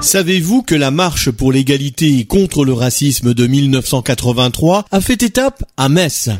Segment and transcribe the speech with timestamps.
[0.00, 5.64] Savez-vous que la marche pour l'égalité et contre le racisme de 1983 a fait étape
[5.76, 6.30] à Metz?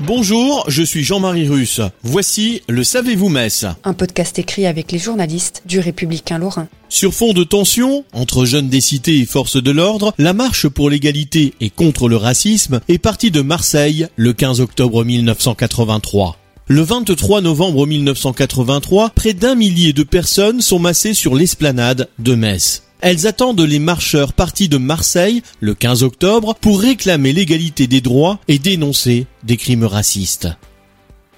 [0.00, 1.80] Bonjour, je suis Jean-Marie Russe.
[2.02, 6.68] Voici le Savez-vous Metz Un podcast écrit avec les journalistes du Républicain Lorrain.
[6.88, 10.88] Sur fond de tension entre jeunes des cités et forces de l'ordre, la marche pour
[10.88, 16.37] l'égalité et contre le racisme est partie de Marseille le 15 octobre 1983.
[16.70, 22.82] Le 23 novembre 1983, près d'un millier de personnes sont massées sur l'esplanade de Metz.
[23.00, 28.38] Elles attendent les marcheurs partis de Marseille le 15 octobre pour réclamer l'égalité des droits
[28.48, 30.48] et dénoncer des crimes racistes.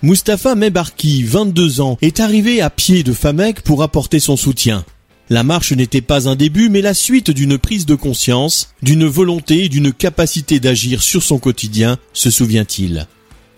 [0.03, 4.85] Mustapha Mebarki, 22 ans, est arrivé à pied de Famec pour apporter son soutien.
[5.29, 9.67] La marche n'était pas un début, mais la suite d'une prise de conscience, d'une volonté
[9.67, 13.07] et d'une capacité d'agir sur son quotidien, se souvient-il.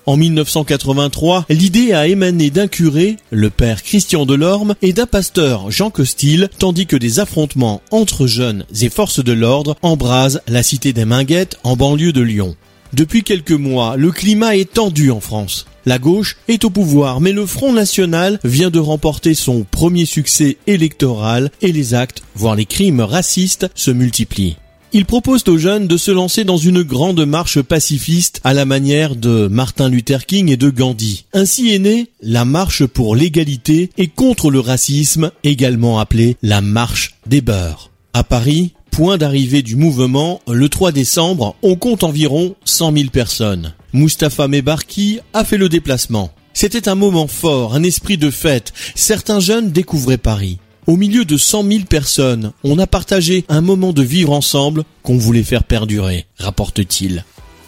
[0.05, 5.91] En 1983, l'idée a émané d'un curé, le père Christian Delorme, et d'un pasteur, Jean
[5.91, 11.05] Costil, tandis que des affrontements entre jeunes et forces de l'ordre embrasent la cité des
[11.05, 12.57] Minguettes en banlieue de Lyon.
[12.93, 15.67] Depuis quelques mois, le climat est tendu en France.
[15.87, 20.57] La gauche est au pouvoir, mais le Front National vient de remporter son premier succès
[20.67, 24.57] électoral et les actes, voire les crimes racistes, se multiplient.
[24.95, 29.17] Il propose aux jeunes de se lancer dans une grande marche pacifiste à la manière
[29.17, 31.25] de Martin Luther King et de Gandhi.
[31.33, 37.15] Ainsi est née la marche pour l'égalité et contre le racisme, également appelée la marche
[37.27, 37.91] des beurs.
[38.13, 43.73] À Paris, point d'arrivée du mouvement, le 3 décembre, on compte environ 100 000 personnes.
[43.95, 46.33] Mustapha Mebarki a fait le déplacement.
[46.53, 48.75] C'était un moment fort, un esprit de fête.
[48.95, 50.59] Certains jeunes découvraient Paris.
[50.89, 55.17] Au milieu de 100 000 personnes, on a partagé un moment de vivre ensemble qu'on
[55.17, 57.25] voulait faire perdurer, rapporte-t-il.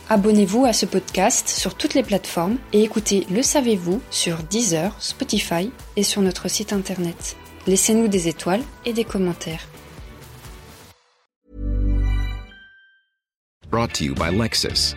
[0.08, 5.70] Abonnez-vous à ce podcast sur toutes les plateformes et écoutez Le Savez-vous sur Deezer, Spotify
[5.96, 7.36] et sur notre site internet.
[7.68, 9.68] Laissez-nous des étoiles et des commentaires.
[13.70, 14.96] Brought to you by Lexus.